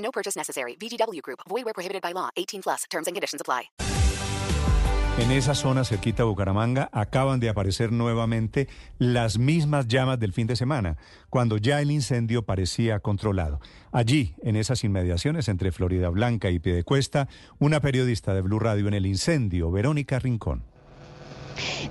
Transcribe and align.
No 0.00 0.10
purchase 0.10 0.36
necessary. 0.36 0.76
VGW 0.76 1.22
Group. 1.22 1.40
Void 1.48 1.64
where 1.64 1.74
prohibited 1.74 2.02
by 2.02 2.12
law. 2.12 2.30
18 2.36 2.62
plus. 2.62 2.84
Terms 2.90 3.06
and 3.06 3.14
conditions 3.14 3.40
apply. 3.40 3.70
En 5.18 5.32
esa 5.32 5.54
zona 5.54 5.84
cerquita 5.84 6.22
a 6.22 6.26
Bucaramanga 6.26 6.88
acaban 6.92 7.40
de 7.40 7.50
aparecer 7.50 7.92
nuevamente 7.92 8.68
las 8.98 9.38
mismas 9.38 9.86
llamas 9.86 10.18
del 10.18 10.32
fin 10.32 10.46
de 10.46 10.56
semana, 10.56 10.96
cuando 11.28 11.58
ya 11.58 11.82
el 11.82 11.90
incendio 11.90 12.46
parecía 12.46 13.00
controlado. 13.00 13.60
Allí, 13.92 14.34
en 14.42 14.56
esas 14.56 14.82
inmediaciones 14.82 15.48
entre 15.48 15.72
Florida 15.72 16.08
Blanca 16.08 16.48
y 16.48 16.58
Piedecuesta, 16.58 17.28
una 17.58 17.80
periodista 17.80 18.32
de 18.32 18.40
Blue 18.40 18.60
Radio 18.60 18.88
en 18.88 18.94
el 18.94 19.04
incendio, 19.04 19.70
Verónica 19.70 20.18
Rincón. 20.20 20.64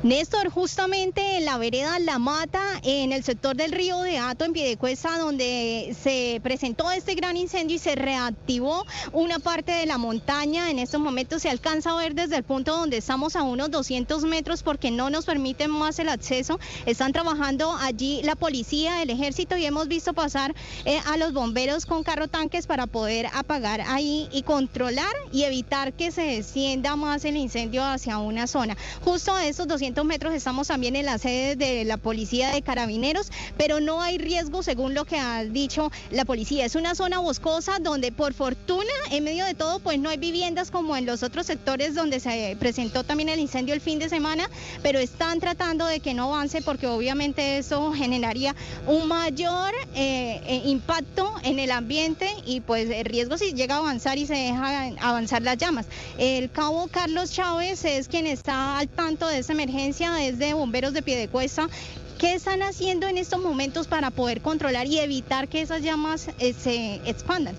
Néstor, 0.03 0.49
justamente 0.49 1.37
en 1.37 1.45
la 1.45 1.57
vereda 1.57 1.99
La 1.99 2.19
Mata, 2.19 2.61
en 2.83 3.11
el 3.11 3.23
sector 3.23 3.55
del 3.55 3.71
río 3.71 3.99
de 4.01 4.17
Ato, 4.17 4.45
en 4.45 4.53
Piedecuesta, 4.53 5.17
donde 5.17 5.95
se 6.01 6.39
presentó 6.41 6.89
este 6.91 7.15
gran 7.15 7.35
incendio 7.35 7.75
y 7.75 7.79
se 7.79 7.95
reactivó 7.95 8.85
una 9.11 9.39
parte 9.39 9.71
de 9.71 9.85
la 9.85 9.97
montaña. 9.97 10.69
En 10.69 10.79
estos 10.79 11.01
momentos 11.01 11.41
se 11.41 11.49
alcanza 11.49 11.91
a 11.91 11.97
ver 11.97 12.15
desde 12.15 12.37
el 12.37 12.43
punto 12.43 12.77
donde 12.77 12.97
estamos 12.97 13.35
a 13.35 13.43
unos 13.43 13.71
200 13.71 14.23
metros 14.23 14.63
porque 14.63 14.91
no 14.91 15.09
nos 15.09 15.25
permiten 15.25 15.69
más 15.69 15.99
el 15.99 16.09
acceso. 16.09 16.59
Están 16.85 17.11
trabajando 17.11 17.75
allí 17.79 18.21
la 18.23 18.35
policía, 18.35 19.01
el 19.01 19.09
ejército 19.09 19.57
y 19.57 19.65
hemos 19.65 19.87
visto 19.87 20.13
pasar 20.13 20.55
eh, 20.85 20.99
a 21.05 21.17
los 21.17 21.33
bomberos 21.33 21.85
con 21.85 22.03
carro 22.03 22.27
tanques 22.27 22.67
para 22.67 22.87
poder 22.87 23.27
apagar 23.33 23.81
ahí 23.81 24.29
y 24.31 24.43
controlar 24.43 25.13
y 25.31 25.43
evitar 25.43 25.93
que 25.93 26.11
se 26.11 26.21
descienda 26.21 26.95
más 26.95 27.25
el 27.25 27.37
incendio 27.37 27.83
hacia 27.83 28.17
una 28.19 28.47
zona. 28.47 28.77
Justo 29.03 29.35
esos 29.59 29.67
200 29.67 30.05
metros 30.05 30.33
estamos 30.33 30.69
también 30.69 30.95
en 30.95 31.05
la 31.05 31.17
sede 31.17 31.57
de 31.57 31.83
la 31.83 31.97
policía 31.97 32.51
de 32.51 32.61
carabineros, 32.61 33.29
pero 33.57 33.81
no 33.81 34.01
hay 34.01 34.17
riesgo 34.17 34.63
según 34.63 34.93
lo 34.93 35.03
que 35.03 35.19
ha 35.19 35.43
dicho 35.43 35.91
la 36.11 36.23
policía. 36.23 36.63
Es 36.63 36.75
una 36.75 36.95
zona 36.95 37.19
boscosa 37.19 37.77
donde 37.81 38.13
por 38.13 38.33
fortuna, 38.33 38.89
en 39.11 39.25
medio 39.25 39.43
de 39.43 39.55
todo, 39.55 39.79
pues 39.79 39.99
no 39.99 40.07
hay 40.07 40.15
viviendas 40.15 40.71
como 40.71 40.95
en 40.95 41.05
los 41.05 41.23
otros 41.23 41.45
sectores 41.45 41.93
donde 41.93 42.21
se 42.21 42.55
presentó 42.57 43.03
también 43.03 43.27
el 43.27 43.39
incendio 43.39 43.73
el 43.73 43.81
fin 43.81 43.99
de 43.99 44.07
semana, 44.07 44.49
pero 44.81 44.97
están 44.97 45.41
tratando 45.41 45.85
de 45.87 45.99
que 45.99 46.13
no 46.13 46.33
avance 46.33 46.61
porque 46.61 46.87
obviamente 46.87 47.57
eso 47.57 47.91
generaría 47.91 48.55
un 48.87 49.09
mayor 49.09 49.73
eh, 49.93 50.39
eh, 50.45 50.61
impacto 50.67 51.33
en 51.43 51.59
el 51.59 51.71
ambiente 51.71 52.29
y 52.45 52.61
pues 52.61 52.89
el 52.89 53.03
riesgo 53.03 53.37
si 53.37 53.51
llega 53.51 53.75
a 53.75 53.79
avanzar 53.79 54.17
y 54.17 54.25
se 54.25 54.35
deja 54.35 54.93
avanzar 55.01 55.41
las 55.41 55.57
llamas. 55.57 55.85
El 56.17 56.49
cabo 56.49 56.87
Carlos 56.87 57.33
Chávez 57.33 57.83
es 57.83 58.07
quien 58.07 58.25
está 58.25 58.77
al 58.77 58.87
tanto 58.87 59.27
de 59.27 59.38
esa 59.39 59.53
emergencia 59.53 60.11
desde 60.11 60.53
bomberos 60.53 60.93
de 60.93 61.01
Piedecuesta. 61.01 61.69
¿Qué 62.17 62.33
están 62.33 62.61
haciendo 62.61 63.07
en 63.07 63.17
estos 63.17 63.41
momentos 63.41 63.87
para 63.87 64.11
poder 64.11 64.41
controlar 64.41 64.87
y 64.87 64.99
evitar 64.99 65.47
que 65.47 65.61
esas 65.61 65.81
llamas 65.81 66.29
eh, 66.39 66.53
se 66.53 66.95
expandan? 67.05 67.55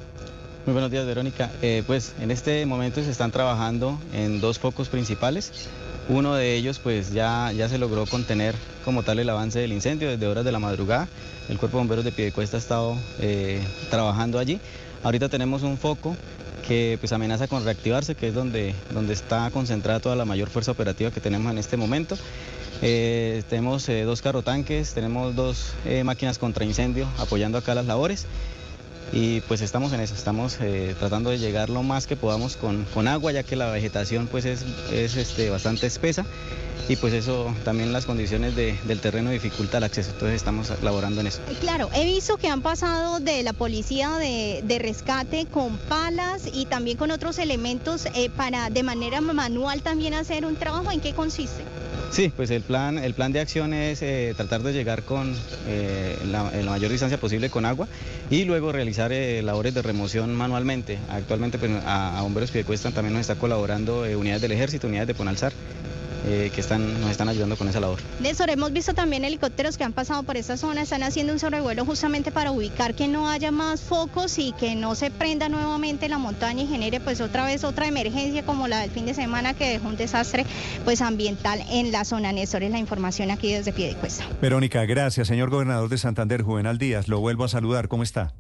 Muy 0.67 0.75
buenos 0.75 0.91
días, 0.91 1.07
Verónica. 1.07 1.51
Eh, 1.63 1.83
pues 1.87 2.15
en 2.21 2.31
este 2.31 2.67
momento 2.67 3.03
se 3.03 3.11
están 3.11 3.31
trabajando 3.31 3.99
en 4.13 4.41
dos 4.41 4.59
focos 4.59 4.89
principales. 4.89 5.51
Uno 6.11 6.35
de 6.35 6.57
ellos 6.57 6.81
pues 6.81 7.13
ya, 7.13 7.53
ya 7.53 7.69
se 7.69 7.79
logró 7.79 8.05
contener 8.05 8.57
como 8.85 9.05
tal 9.05 9.21
el 9.21 9.31
avance 9.31 9.61
del 9.61 9.73
incendio 9.73 10.11
desde 10.11 10.27
horas 10.27 10.45
de 10.45 10.51
la 10.51 10.59
madrugada. 10.59 11.07
El 11.49 11.57
Cuerpo 11.57 11.77
de 11.77 11.83
Bomberos 11.83 12.05
de 12.05 12.11
Piedecuesta 12.11 12.57
ha 12.57 12.61
estado 12.61 12.97
eh, 13.21 13.63
trabajando 13.91 14.41
allí. 14.41 14.59
Ahorita 15.05 15.29
tenemos 15.29 15.63
un 15.63 15.79
foco 15.79 16.17
que 16.67 16.97
pues 16.99 17.13
amenaza 17.13 17.47
con 17.47 17.65
reactivarse, 17.65 18.17
que 18.17 18.27
es 18.27 18.35
donde, 18.35 18.75
donde 18.93 19.13
está 19.13 19.49
concentrada 19.53 20.01
toda 20.01 20.17
la 20.17 20.25
mayor 20.25 20.49
fuerza 20.51 20.73
operativa 20.73 21.13
que 21.13 21.21
tenemos 21.21 21.53
en 21.53 21.59
este 21.59 21.77
momento. 21.77 22.17
Eh, 22.83 23.45
tenemos 23.49 23.89
eh, 23.89 24.03
dos 24.03 24.21
carrotanques, 24.21 24.93
tenemos 24.95 25.37
dos 25.37 25.75
eh, 25.85 26.03
máquinas 26.03 26.39
contra 26.39 26.65
incendio 26.65 27.07
apoyando 27.19 27.57
acá 27.57 27.77
las 27.77 27.87
labores 27.87 28.27
y 29.13 29.41
pues 29.43 29.61
estamos 29.61 29.93
en 29.93 30.01
eso, 30.01 30.15
estamos 30.15 30.59
eh, 30.61 30.95
tratando 30.99 31.31
de 31.31 31.39
llegar 31.39 31.69
lo 31.71 31.83
más 31.83 32.07
que 32.07 32.17
podamos 32.17 32.57
con, 32.57 32.85
con 32.95 33.09
agua 33.09 33.33
ya 33.33 33.43
que 33.43 33.57
la 33.57 33.71
vegetación 33.71 34.29
pues 34.29 34.45
es, 34.45 34.65
es 34.93 35.17
este, 35.17 35.51
bastante 35.51 35.87
espesa 35.87 36.25
y 36.89 36.97
pues 36.97 37.13
eso 37.13 37.55
también 37.65 37.93
las 37.93 38.05
condiciones 38.05 38.57
de, 38.57 38.77
del 38.85 39.01
terreno 39.01 39.31
dificulta 39.31 39.79
el 39.79 39.85
acceso, 39.85 40.11
entonces 40.11 40.37
estamos 40.37 40.73
laborando 40.83 41.21
en 41.21 41.29
eso. 41.29 41.41
Claro, 41.61 41.89
he 41.95 42.05
visto 42.05 42.37
que 42.37 42.49
han 42.49 42.63
pasado 42.63 43.21
de 43.21 43.43
la 43.45 43.53
policía 43.53 44.11
de, 44.17 44.61
de 44.65 44.79
rescate 44.81 45.47
con 45.47 45.79
palas 45.79 46.43
y 46.53 46.67
también 46.67 46.97
con 46.97 47.13
otros 47.13 47.39
elementos 47.39 48.07
eh, 48.15 48.29
para 48.31 48.71
de 48.71 48.83
manera 48.83 49.21
manual 49.21 49.83
también 49.83 50.15
hacer 50.15 50.45
un 50.45 50.57
trabajo, 50.57 50.91
¿en 50.91 51.01
qué 51.01 51.13
consiste? 51.13 51.65
Sí, 52.11 52.33
pues 52.35 52.51
el 52.51 52.63
plan, 52.63 52.99
el 52.99 53.15
plan 53.15 53.33
de 53.33 53.39
acción 53.39 53.73
es 53.73 54.03
eh, 54.03 54.35
tratar 54.37 54.65
de 54.65 54.73
llegar 54.73 55.05
con 55.05 55.33
eh, 55.69 56.19
la, 56.27 56.51
mayor 56.65 56.91
distancia 56.91 57.19
posible 57.19 57.51
con 57.51 57.65
agua 57.65 57.87
y 58.31 58.45
luego 58.45 58.73
realizar 58.73 59.13
eh, 59.13 59.43
labores 59.43 59.75
de 59.75 59.83
remoción 59.83 60.35
manualmente. 60.35 60.99
Actualmente 61.09 61.59
pues, 61.59 61.71
a, 61.87 62.19
a 62.19 62.23
Bomberos 62.23 62.51
Piedecuesta 62.51 62.91
también 62.91 63.15
nos 63.15 63.21
está 63.21 63.37
colaborando 63.37 64.01
unidades 64.19 64.43
del 64.43 64.53
Ejército, 64.53 64.89
unidades 64.89 65.07
de 65.09 65.15
Ponalzar. 65.15 65.53
Eh, 66.27 66.51
que 66.55 66.61
están, 66.61 67.01
nos 67.01 67.11
están 67.11 67.29
ayudando 67.29 67.57
con 67.57 67.69
esa 67.69 67.81
labor. 67.81 67.99
Néstor, 68.21 68.51
hemos 68.51 68.73
visto 68.73 68.93
también 68.93 69.25
helicópteros 69.25 69.79
que 69.79 69.85
han 69.85 69.95
pasado 69.95 70.23
por 70.23 70.37
esta 70.37 70.59
zona, 70.59 70.83
están 70.83 71.03
haciendo 71.03 71.33
un 71.33 71.39
sobrevuelo 71.39 71.87
justamente 71.87 72.31
para 72.31 72.51
ubicar 72.51 72.95
que 72.95 73.09
no 73.09 73.29
haya 73.29 73.51
más 73.51 73.81
focos 73.81 74.39
y 74.39 74.53
que 74.53 74.75
no 74.75 74.95
se 74.95 75.11
prenda 75.11 75.49
nuevamente 75.49 76.09
la 76.09 76.19
montaña 76.19 76.63
y 76.63 76.67
genere 76.67 77.01
pues 77.01 77.21
otra 77.23 77.47
vez 77.47 77.65
otra 77.65 77.87
emergencia 77.87 78.45
como 78.45 78.69
la 78.69 78.81
del 78.81 78.91
fin 78.91 79.07
de 79.07 79.15
semana 79.15 79.55
que 79.55 79.69
dejó 79.69 79.89
un 79.89 79.97
desastre 79.97 80.45
pues 80.85 81.01
ambiental 81.01 81.63
en 81.71 81.91
la 81.91 82.05
zona. 82.05 82.33
Néstor, 82.33 82.65
es 82.65 82.71
la 82.71 82.79
información 82.79 83.31
aquí 83.31 83.53
desde 83.53 83.73
Piedecuesta. 83.73 84.25
Verónica, 84.43 84.85
gracias. 84.85 85.29
Señor 85.29 85.49
gobernador 85.49 85.89
de 85.89 85.97
Santander, 85.97 86.43
Juvenal 86.43 86.77
Díaz, 86.77 87.09
lo 87.09 87.21
vuelvo 87.21 87.45
a 87.45 87.49
saludar. 87.49 87.89
¿Cómo 87.89 88.03
está? 88.03 88.35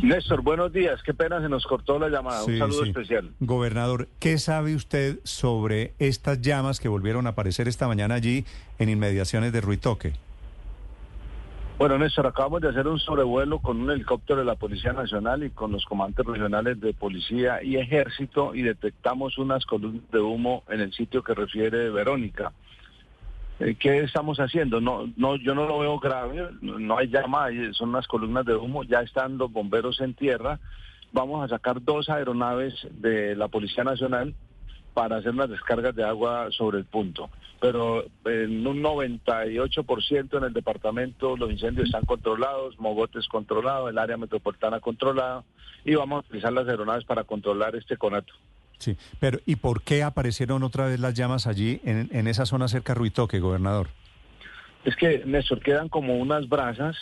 Néstor, 0.00 0.42
buenos 0.42 0.72
días. 0.72 1.02
Qué 1.02 1.12
pena 1.12 1.40
se 1.40 1.48
nos 1.48 1.66
cortó 1.66 1.98
la 1.98 2.08
llamada. 2.08 2.40
Sí, 2.44 2.52
Un 2.52 2.58
saludo 2.58 2.82
sí. 2.84 2.90
especial. 2.90 3.30
Gobernador, 3.40 4.08
¿qué 4.18 4.38
sabe 4.38 4.74
usted 4.74 5.18
sobre 5.24 5.92
estas 5.98 6.40
llamas 6.40 6.80
que 6.80 6.88
volvieron 6.88 7.26
a 7.26 7.30
aparecer 7.30 7.68
esta 7.68 7.86
mañana 7.86 8.14
allí 8.14 8.44
en 8.78 8.88
inmediaciones 8.88 9.52
de 9.52 9.60
Ruitoque? 9.60 10.14
Bueno, 11.78 11.98
Néstor, 11.98 12.26
acabamos 12.26 12.60
de 12.60 12.68
hacer 12.68 12.86
un 12.86 12.98
sobrevuelo 13.00 13.58
con 13.58 13.80
un 13.80 13.90
helicóptero 13.90 14.38
de 14.40 14.44
la 14.46 14.54
Policía 14.54 14.92
Nacional 14.92 15.42
y 15.42 15.50
con 15.50 15.72
los 15.72 15.84
comandantes 15.84 16.24
regionales 16.26 16.80
de 16.80 16.94
Policía 16.94 17.62
y 17.62 17.76
Ejército 17.76 18.54
y 18.54 18.62
detectamos 18.62 19.36
unas 19.36 19.66
columnas 19.66 20.08
de 20.12 20.20
humo 20.20 20.62
en 20.68 20.80
el 20.80 20.92
sitio 20.92 21.22
que 21.22 21.34
refiere 21.34 21.90
Verónica. 21.90 22.52
Eh, 23.62 23.76
¿Qué 23.78 24.00
estamos 24.00 24.38
haciendo? 24.38 24.80
No, 24.80 25.08
no, 25.16 25.36
yo 25.36 25.54
no 25.54 25.66
lo 25.66 25.78
veo 25.78 26.00
grave, 26.00 26.48
no, 26.60 26.98
hay 26.98 27.06
llama, 27.06 27.46
son 27.72 27.90
unas 27.90 28.08
columnas 28.08 28.44
de 28.44 28.56
humo, 28.56 28.82
ya 28.82 29.02
están 29.02 29.38
los 29.38 29.52
bomberos 29.52 30.00
en 30.00 30.14
tierra. 30.14 30.58
Vamos 31.12 31.44
a 31.44 31.48
sacar 31.48 31.80
dos 31.80 32.08
aeronaves 32.08 32.74
de 32.90 33.36
la 33.36 33.46
Policía 33.46 33.84
Nacional 33.84 34.34
para 34.94 35.18
hacer 35.18 35.30
unas 35.30 35.48
descargas 35.48 35.94
de 35.94 36.02
agua 36.02 36.48
sobre 36.50 36.78
el 36.78 36.86
punto. 36.86 37.30
Pero 37.60 38.04
en 38.24 38.66
un 38.66 38.82
98% 38.82 40.38
en 40.38 40.44
el 40.44 40.52
departamento 40.52 41.36
los 41.36 41.52
incendios 41.52 41.86
están 41.86 42.04
controlados, 42.04 42.80
Mogote 42.80 43.20
es 43.20 43.28
controlado, 43.28 43.88
el 43.88 43.98
área 43.98 44.16
metropolitana 44.16 44.80
controlada 44.80 45.44
y 45.84 45.94
vamos 45.94 46.24
a 46.24 46.26
utilizar 46.26 46.52
las 46.52 46.66
aeronaves 46.66 47.04
para 47.04 47.22
controlar 47.22 47.76
este 47.76 47.96
conato. 47.96 48.34
Sí, 48.82 48.96
pero 49.20 49.38
¿y 49.46 49.54
por 49.56 49.82
qué 49.82 50.02
aparecieron 50.02 50.64
otra 50.64 50.86
vez 50.86 50.98
las 50.98 51.14
llamas 51.14 51.46
allí 51.46 51.80
en, 51.84 52.08
en 52.10 52.26
esa 52.26 52.46
zona 52.46 52.66
cerca 52.66 52.94
de 52.94 52.98
Ruitoque, 52.98 53.38
gobernador? 53.38 53.90
Es 54.84 54.96
que, 54.96 55.22
Néstor, 55.24 55.60
quedan 55.60 55.88
como 55.88 56.16
unas 56.16 56.48
brasas 56.48 56.96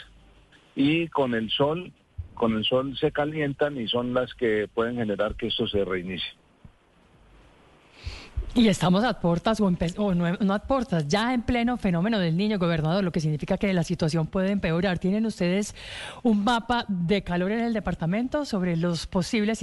y 0.77 1.09
con 1.09 1.33
el 1.33 1.49
sol, 1.51 1.91
con 2.35 2.55
el 2.55 2.65
sol 2.65 2.99
se 2.99 3.13
calientan 3.13 3.79
y 3.79 3.89
son 3.89 4.13
las 4.13 4.35
que 4.35 4.69
pueden 4.75 4.97
generar 4.97 5.37
que 5.37 5.47
esto 5.47 5.67
se 5.67 5.83
reinicie. 5.87 6.29
Y 8.53 8.67
estamos 8.69 9.05
a 9.05 9.21
portas, 9.21 9.61
o, 9.61 9.67
o 9.97 10.15
no, 10.15 10.33
no 10.33 10.55
a 10.55 10.59
portas, 10.59 11.07
ya 11.07 11.33
en 11.33 11.43
pleno 11.43 11.77
fenómeno 11.77 12.19
del 12.19 12.37
niño 12.37 12.59
gobernador, 12.59 13.05
lo 13.05 13.13
que 13.13 13.21
significa 13.21 13.57
que 13.57 13.73
la 13.73 13.85
situación 13.85 14.27
puede 14.27 14.51
empeorar. 14.51 14.99
¿Tienen 14.99 15.25
ustedes 15.25 15.75
un 16.25 16.43
mapa 16.45 16.85
de 16.89 17.23
calor 17.23 17.53
en 17.53 17.61
el 17.61 17.73
departamento 17.73 18.45
sobre 18.45 18.77
los 18.77 19.07
posibles 19.07 19.63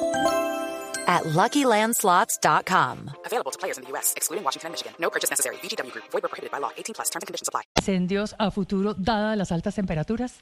at 1.11 1.23
LuckyLandSlots.com. 1.39 2.95
Available 3.25 3.51
to 3.51 3.59
players 3.59 3.77
in 3.77 3.83
the 3.83 3.91
U.S., 3.91 4.13
excluding 4.15 4.43
Washington 4.45 4.67
and 4.67 4.73
Michigan. 4.73 4.93
No 4.99 5.09
purchase 5.09 5.29
necessary. 5.29 5.57
VGW 5.57 5.91
Group. 5.91 6.05
Void 6.11 6.23
where 6.23 6.31
prohibited 6.31 6.51
by 6.51 6.59
law. 6.63 6.71
18 6.77 6.95
plus. 6.95 7.09
Terms 7.11 7.23
and 7.23 7.27
conditions 7.27 7.49
apply. 7.49 7.63
¿Incendios 7.77 8.33
a 8.39 8.49
futuro 8.51 8.93
dadas 8.93 9.37
las 9.37 9.51
altas 9.51 9.75
temperaturas? 9.75 10.39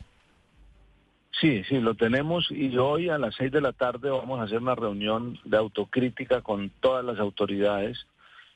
Sí, 1.39 1.63
sí, 1.69 1.79
lo 1.79 1.93
tenemos 1.93 2.51
y 2.51 2.77
hoy 2.77 3.07
a 3.09 3.17
las 3.17 3.35
seis 3.35 3.51
de 3.51 3.61
la 3.61 3.71
tarde 3.71 4.09
vamos 4.09 4.39
a 4.39 4.43
hacer 4.43 4.57
una 4.57 4.75
reunión 4.75 5.39
de 5.45 5.55
autocrítica 5.55 6.41
con 6.41 6.69
todas 6.81 7.05
las 7.05 7.17
autoridades 7.17 8.05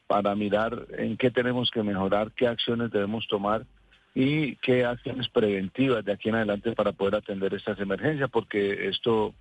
para 0.07 0.35
mirar 0.35 0.85
en 0.97 1.15
qué 1.15 1.31
tenemos 1.31 1.71
que 1.71 1.81
mejorar, 1.81 2.31
qué 2.33 2.45
acciones 2.45 2.91
debemos 2.91 3.25
tomar 3.27 3.65
y 4.13 4.57
qué 4.57 4.83
acciones 4.83 5.29
preventivas 5.29 6.03
de 6.03 6.11
aquí 6.11 6.29
en 6.29 6.35
adelante 6.35 6.73
para 6.73 6.91
poder 6.91 7.15
atender 7.15 7.53
estas 7.53 7.79
emergencias, 7.79 8.29
porque 8.29 8.89
esto 8.89 9.33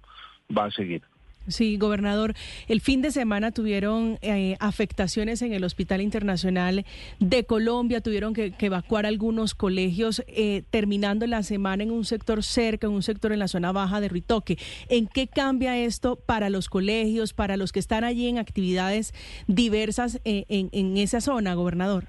va 0.57 0.67
a 0.67 0.71
seguir. 0.71 1.03
Sí, 1.49 1.77
gobernador, 1.77 2.35
el 2.69 2.81
fin 2.81 3.03
de 3.03 3.11
semana 3.11 3.51
tuvieron 3.51 4.19
eh, 4.23 4.57
afectaciones 4.61 5.43
en 5.43 5.53
el 5.53 5.65
Hospital 5.65 6.01
Internacional 6.01 6.85
de 7.19 7.45
Colombia, 7.45 8.01
tuvieron 8.01 8.33
que, 8.35 8.55
evacuar 8.61 9.07
algunos 9.07 9.55
colegios, 9.55 10.23
eh, 10.29 10.63
terminando 10.71 11.27
la 11.27 11.43
semana 11.43 11.83
en 11.83 11.91
un 11.91 12.05
sector 12.05 12.43
cerca, 12.43 12.87
en 12.87 12.93
un 12.93 13.03
sector 13.03 13.33
en 13.33 13.41
la 13.41 13.49
zona 13.49 13.73
baja 13.73 14.01
de 14.01 14.09
Ritoque. 14.09 14.57
¿En 14.89 15.09
qué 15.09 15.27
cambia 15.27 15.77
esto 15.77 16.17
para 16.17 16.49
los 16.49 16.69
colegios, 16.69 17.33
para 17.33 17.57
los 17.57 17.73
que 17.73 17.81
están 17.81 18.05
allí 18.05 18.29
en 18.29 18.39
actividades 18.39 19.13
diversas 19.47 20.21
eh, 20.25 20.45
en, 20.49 20.69
en 20.73 20.97
esa 20.97 21.21
zona, 21.21 21.55
gobernador? 21.55 22.07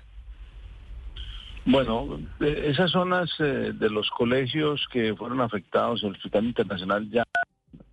Bueno, 1.65 2.19
eh, 2.41 2.65
esas 2.67 2.91
zonas 2.91 3.31
eh, 3.39 3.71
de 3.73 3.89
los 3.89 4.09
colegios 4.09 4.85
que 4.91 5.15
fueron 5.15 5.39
afectados 5.39 6.03
en 6.03 6.09
el 6.09 6.15
Hospital 6.15 6.45
Internacional 6.45 7.09
ya 7.09 7.23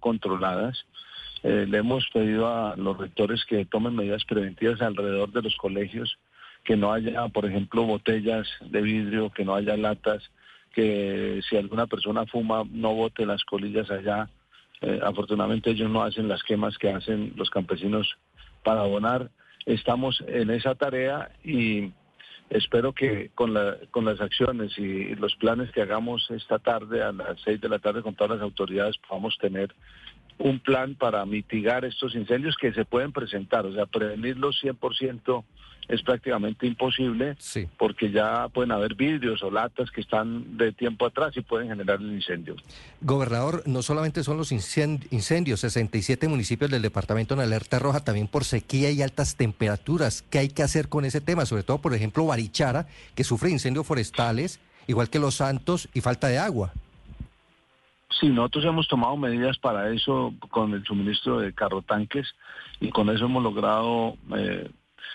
controladas. 0.01 0.85
Eh, 1.43 1.67
le 1.69 1.79
hemos 1.79 2.07
pedido 2.13 2.49
a 2.49 2.77
los 2.77 2.99
rectores 2.99 3.45
que 3.47 3.65
tomen 3.65 3.97
medidas 3.97 4.25
preventivas 4.25 4.81
alrededor 4.83 5.33
de 5.33 5.43
los 5.43 5.57
colegios, 5.57 6.19
que 6.65 6.77
no 6.77 6.93
haya, 6.93 7.29
por 7.29 7.47
ejemplo, 7.47 7.85
botellas 7.85 8.47
de 8.61 8.83
vidrio, 8.83 9.31
que 9.31 9.45
no 9.45 9.55
haya 9.55 9.77
latas, 9.77 10.31
que 10.73 11.41
si 11.49 11.57
alguna 11.57 11.87
persona 11.87 12.27
fuma 12.27 12.65
no 12.71 12.95
bote 12.95 13.27
las 13.27 13.45
colillas 13.45 13.91
allá. 13.91 14.29
Eh, 14.83 15.01
afortunadamente 15.03 15.71
ellos 15.71 15.91
no 15.91 16.03
hacen 16.03 16.29
las 16.29 16.43
quemas 16.43 16.79
que 16.79 16.91
hacen 16.91 17.33
los 17.37 17.51
campesinos 17.51 18.17
para 18.63 18.83
abonar. 18.83 19.31
Estamos 19.67 20.23
en 20.27 20.51
esa 20.51 20.75
tarea 20.75 21.31
y 21.45 21.93
espero 22.51 22.93
que 22.93 23.31
con, 23.35 23.55
la, 23.55 23.77
con 23.91 24.05
las 24.05 24.21
acciones 24.21 24.77
y 24.79 25.15
los 25.17 25.35
planes 25.37 25.71
que 25.73 25.83
hagamos 25.83 26.31
esta 26.31 26.59
tarde 26.59 27.03
a 27.03 27.13
las 27.13 27.41
seis 27.45 27.61
de 27.61 27.69
la 27.69 27.79
tarde 27.79 28.03
con 28.03 28.15
todas 28.15 28.39
las 28.39 28.43
autoridades 28.43 28.97
podamos 29.07 29.37
tener 29.39 29.75
un 30.41 30.59
plan 30.59 30.95
para 30.95 31.25
mitigar 31.27 31.85
estos 31.85 32.15
incendios 32.15 32.57
que 32.61 32.73
se 32.73 32.85
pueden 32.85 33.13
presentar. 33.13 33.65
O 33.67 33.73
sea, 33.75 33.87
prevenirlos 33.87 34.59
100% 34.63 35.45
es 35.89 36.03
prácticamente 36.03 36.67
imposible 36.67 37.35
Sí. 37.39 37.67
porque 37.77 38.11
ya 38.13 38.49
pueden 38.49 38.71
haber 38.71 38.95
vidrios 38.95 39.43
o 39.43 39.51
latas 39.51 39.91
que 39.91 40.01
están 40.01 40.57
de 40.57 40.73
tiempo 40.73 41.05
atrás 41.05 41.37
y 41.37 41.41
pueden 41.41 41.69
generar 41.69 42.01
el 42.01 42.13
incendio. 42.13 42.55
Gobernador, 43.01 43.63
no 43.67 43.83
solamente 43.83 44.23
son 44.25 44.37
los 44.37 44.53
incen- 44.53 45.07
incendios, 45.11 45.61
67 45.61 46.29
municipios 46.29 46.71
del 46.71 46.83
departamento 46.83 47.35
en 47.35 47.41
alerta 47.41 47.79
roja, 47.79 48.01
también 48.05 48.29
por 48.29 48.45
sequía 48.45 48.91
y 48.93 49.03
altas 49.03 49.37
temperaturas. 49.37 50.23
¿Qué 50.31 50.39
hay 50.39 50.49
que 50.49 50.63
hacer 50.63 50.89
con 50.89 51.05
ese 51.05 51.21
tema? 51.21 51.45
Sobre 51.45 51.65
todo, 51.65 51.79
por 51.79 51.93
ejemplo, 51.95 52.25
Barichara, 52.25 52.87
que 53.15 53.25
sufre 53.25 53.51
incendios 53.51 53.87
forestales, 53.87 54.61
igual 54.87 55.11
que 55.11 55.19
Los 55.19 55.35
Santos, 55.35 55.89
y 55.93 56.01
falta 56.01 56.29
de 56.29 56.39
agua. 56.39 56.73
Sí, 58.19 58.29
nosotros 58.29 58.65
hemos 58.65 58.89
tomado 58.89 59.17
medidas 59.17 59.57
para 59.59 59.91
eso 59.91 60.35
con 60.51 60.75
el 60.75 60.85
suministro 60.85 61.39
de 61.39 61.53
carrotanques 61.53 62.27
y 62.81 62.91
con 62.91 63.09
eso 63.09 63.27
hemos 63.27 63.43
logrado 63.43 64.17
eh, 64.37 64.69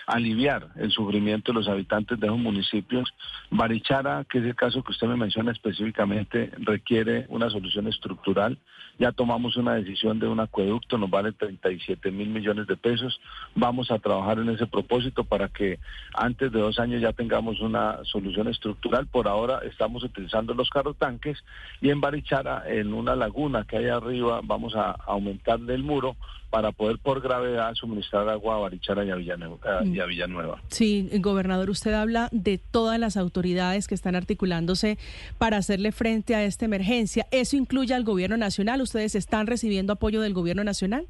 aliviar 0.06 0.68
el 0.76 0.90
sufrimiento 0.90 1.52
de 1.52 1.58
los 1.58 1.68
habitantes 1.68 2.18
de 2.18 2.26
esos 2.26 2.38
municipios. 2.38 3.12
Barichara, 3.50 4.24
que 4.24 4.38
es 4.38 4.44
el 4.44 4.54
caso 4.54 4.82
que 4.82 4.92
usted 4.92 5.06
me 5.06 5.16
menciona 5.16 5.52
específicamente, 5.52 6.50
requiere 6.58 7.26
una 7.28 7.50
solución 7.50 7.86
estructural. 7.86 8.58
Ya 8.98 9.12
tomamos 9.12 9.56
una 9.56 9.74
decisión 9.74 10.18
de 10.18 10.26
un 10.26 10.40
acueducto, 10.40 10.96
nos 10.96 11.10
vale 11.10 11.32
37 11.32 12.10
mil 12.10 12.28
millones 12.28 12.66
de 12.66 12.76
pesos. 12.76 13.20
Vamos 13.54 13.90
a 13.90 13.98
trabajar 13.98 14.38
en 14.38 14.48
ese 14.48 14.66
propósito 14.66 15.24
para 15.24 15.48
que 15.48 15.78
antes 16.14 16.50
de 16.50 16.60
dos 16.60 16.78
años 16.78 17.02
ya 17.02 17.12
tengamos 17.12 17.60
una 17.60 18.02
solución 18.04 18.48
estructural. 18.48 19.06
Por 19.06 19.28
ahora 19.28 19.60
estamos 19.64 20.02
utilizando 20.02 20.54
los 20.54 20.70
carrotanques 20.70 21.44
y 21.80 21.90
en 21.90 22.00
Barichara, 22.00 22.64
en 22.66 22.94
una 22.94 23.14
laguna 23.14 23.64
que 23.64 23.76
hay 23.76 23.88
arriba, 23.88 24.40
vamos 24.42 24.74
a 24.74 24.92
aumentarle 24.92 25.74
el 25.74 25.82
muro 25.82 26.16
para 26.56 26.72
poder 26.72 26.98
por 26.98 27.20
gravedad 27.20 27.74
suministrar 27.74 28.26
agua 28.30 28.54
a 28.54 28.58
Barichara 28.60 29.04
y 29.04 29.10
a 29.10 29.16
Villanueva. 29.16 29.84
y 29.84 30.00
a 30.00 30.06
Villanueva. 30.06 30.62
Sí, 30.68 31.06
gobernador, 31.18 31.68
usted 31.68 31.92
habla 31.92 32.30
de 32.32 32.56
todas 32.56 32.98
las 32.98 33.18
autoridades 33.18 33.86
que 33.86 33.94
están 33.94 34.14
articulándose 34.14 34.96
para 35.36 35.58
hacerle 35.58 35.92
frente 35.92 36.34
a 36.34 36.44
esta 36.44 36.64
emergencia. 36.64 37.26
¿Eso 37.30 37.58
incluye 37.58 37.92
al 37.92 38.04
gobierno 38.04 38.38
nacional? 38.38 38.80
¿Ustedes 38.80 39.14
están 39.16 39.46
recibiendo 39.46 39.92
apoyo 39.92 40.22
del 40.22 40.32
gobierno 40.32 40.64
nacional? 40.64 41.06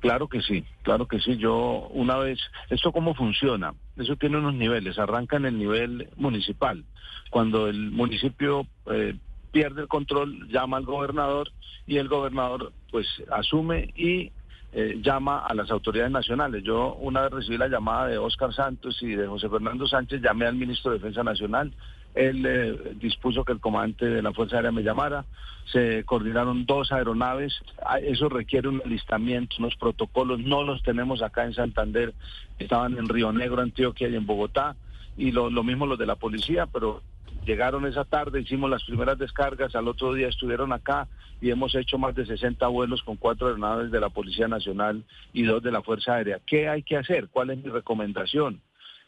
Claro 0.00 0.28
que 0.28 0.42
sí, 0.42 0.66
claro 0.82 1.08
que 1.08 1.18
sí. 1.20 1.38
Yo 1.38 1.88
una 1.94 2.18
vez, 2.18 2.38
¿esto 2.68 2.92
cómo 2.92 3.14
funciona? 3.14 3.72
Eso 3.96 4.16
tiene 4.16 4.36
unos 4.36 4.52
niveles, 4.52 4.98
arranca 4.98 5.38
en 5.38 5.46
el 5.46 5.56
nivel 5.56 6.10
municipal. 6.16 6.84
Cuando 7.30 7.68
el 7.68 7.90
municipio 7.90 8.66
eh, 8.92 9.14
pierde 9.50 9.80
el 9.80 9.88
control, 9.88 10.46
llama 10.48 10.76
al 10.76 10.84
gobernador 10.84 11.50
y 11.86 11.96
el 11.96 12.08
gobernador 12.08 12.74
pues 12.90 13.06
asume 13.30 13.92
y 13.96 14.30
eh, 14.72 15.00
llama 15.02 15.40
a 15.46 15.54
las 15.54 15.70
autoridades 15.70 16.12
nacionales. 16.12 16.62
Yo 16.62 16.94
una 16.94 17.22
vez 17.22 17.32
recibí 17.32 17.58
la 17.58 17.68
llamada 17.68 18.06
de 18.06 18.18
Óscar 18.18 18.54
Santos 18.54 19.02
y 19.02 19.14
de 19.14 19.26
José 19.26 19.48
Fernando 19.48 19.86
Sánchez, 19.86 20.22
llamé 20.22 20.46
al 20.46 20.54
ministro 20.54 20.92
de 20.92 20.98
Defensa 20.98 21.24
Nacional, 21.24 21.72
él 22.14 22.44
eh, 22.46 22.94
dispuso 22.96 23.44
que 23.44 23.52
el 23.52 23.60
comandante 23.60 24.06
de 24.06 24.22
la 24.22 24.32
Fuerza 24.32 24.56
Aérea 24.56 24.72
me 24.72 24.82
llamara, 24.82 25.24
se 25.72 26.04
coordinaron 26.04 26.66
dos 26.66 26.92
aeronaves, 26.92 27.60
Ah, 27.84 27.98
eso 27.98 28.28
requiere 28.28 28.68
un 28.68 28.80
alistamiento, 28.84 29.56
unos 29.58 29.76
protocolos, 29.76 30.38
no 30.38 30.62
los 30.62 30.82
tenemos 30.82 31.22
acá 31.22 31.44
en 31.44 31.54
Santander, 31.54 32.14
estaban 32.58 32.96
en 32.96 33.08
Río 33.08 33.32
Negro, 33.32 33.62
Antioquia 33.62 34.08
y 34.08 34.16
en 34.16 34.26
Bogotá, 34.26 34.76
y 35.16 35.32
lo, 35.32 35.50
lo 35.50 35.64
mismo 35.64 35.86
los 35.86 35.98
de 35.98 36.06
la 36.06 36.16
policía, 36.16 36.66
pero 36.66 37.02
llegaron 37.44 37.86
esa 37.86 38.04
tarde, 38.04 38.40
hicimos 38.40 38.70
las 38.70 38.84
primeras 38.84 39.18
descargas, 39.18 39.74
al 39.74 39.88
otro 39.88 40.14
día 40.14 40.28
estuvieron 40.28 40.72
acá 40.72 41.08
y 41.40 41.50
hemos 41.50 41.74
hecho 41.74 41.98
más 41.98 42.14
de 42.14 42.26
60 42.26 42.66
vuelos 42.68 43.02
con 43.02 43.16
cuatro 43.16 43.46
aeronaves 43.46 43.90
de 43.90 44.00
la 44.00 44.10
Policía 44.10 44.46
Nacional 44.48 45.04
y 45.32 45.44
dos 45.44 45.62
de 45.62 45.72
la 45.72 45.82
Fuerza 45.82 46.14
Aérea. 46.14 46.40
¿Qué 46.46 46.68
hay 46.68 46.82
que 46.82 46.96
hacer? 46.96 47.28
¿Cuál 47.28 47.50
es 47.50 47.64
mi 47.64 47.70
recomendación? 47.70 48.60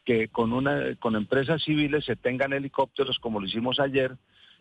Que 0.05 0.29
con, 0.29 0.53
una, 0.53 0.97
con 0.99 1.15
empresas 1.15 1.63
civiles 1.63 2.05
se 2.05 2.17
tengan 2.17 2.53
helicópteros 2.53 3.19
como 3.19 3.39
lo 3.39 3.47
hicimos 3.47 3.79
ayer, 3.79 4.17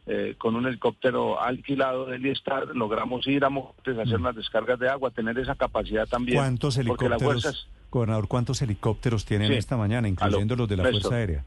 eh, 0.07 0.35
con 0.37 0.55
un 0.55 0.65
helicóptero 0.67 1.41
alquilado 1.41 2.07
del 2.07 2.25
Star 2.27 2.75
logramos 2.75 3.25
ir 3.27 3.45
a 3.45 3.49
Montes 3.49 3.97
a 3.97 4.01
hacer 4.01 4.17
unas 4.17 4.35
descargas 4.35 4.79
de 4.79 4.89
agua, 4.89 5.11
tener 5.11 5.37
esa 5.37 5.55
capacidad 5.55 6.07
también. 6.07 6.37
¿Cuántos 6.39 6.77
helicópteros, 6.77 7.21
fuerzas, 7.21 7.67
gobernador, 7.91 8.27
cuántos 8.27 8.61
helicópteros 8.61 9.25
tienen 9.25 9.49
Sí. 9.49 9.53
esta 9.55 9.77
mañana, 9.77 10.07
incluyendo 10.07 10.55
los 10.55 10.67
de 10.67 10.77
la. 10.77 10.83
Fuerza 10.83 11.15
Aérea? 11.15 11.45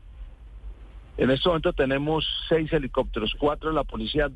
En 1.16 1.30
este 1.30 1.48
momento 1.48 1.72
tenemos 1.72 2.24
seis 2.48 2.72
helicópteros, 2.72 3.34
cuatro 3.38 3.68
de 3.70 3.74
la 3.74 3.84
policía, 3.84 4.30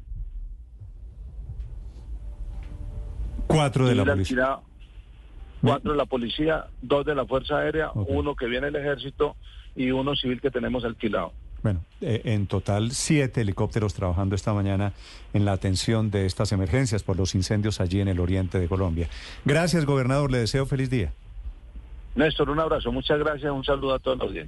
Cuatro 3.47 3.87
de 3.88 3.94
la 3.94 4.04
policía. 4.04 4.58
cuatro 5.62 5.92
de 5.92 5.97
la 5.97 6.04
policía, 6.04 6.66
dos 6.82 7.06
de 7.06 7.14
la 7.14 7.25
Fuerza 7.25 7.56
Aérea, 7.58 7.90
uno 7.94 8.37
que 8.37 8.47
viene 8.47 8.66
del 8.66 8.76
Ejército 8.76 9.37
y 9.75 9.90
uno 9.90 10.14
civil 10.16 10.40
que 10.40 10.50
tenemos 10.50 10.85
alquilado. 10.85 11.32
Bueno, 11.62 11.80
eh, 12.00 12.20
en 12.26 12.47
total 12.47 12.90
siete 12.92 13.40
helicópteros 13.40 13.94
trabajando 13.94 14.35
esta 14.37 14.52
mañana 14.52 14.92
en 15.32 15.44
la 15.44 15.52
atención 15.52 16.11
de 16.11 16.26
estas 16.26 16.52
emergencias 16.52 17.02
por 17.02 17.16
los 17.16 17.35
incendios 17.35 17.80
allí 17.80 18.00
en 18.00 18.08
el 18.08 18.20
oriente 18.20 18.61
de 18.61 18.68
Colombia. 18.68 19.08
Gracias, 19.44 19.85
gobernador. 19.87 20.30
Le 20.30 20.38
deseo 20.38 20.66
feliz 20.66 20.90
día. 20.90 21.12
Néstor, 22.14 22.50
un 22.50 22.61
abrazo, 22.61 22.92
muchas 22.92 23.18
gracias, 23.18 23.50
un 23.50 23.64
saludo 23.64 23.94
a 23.94 23.99
toda 23.99 24.16
la 24.16 24.25
audiencia. 24.25 24.48